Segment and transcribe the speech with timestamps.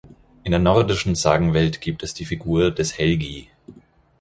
[0.43, 3.51] In der nordischen Sagenwelt gibt es die Figur des Helgi.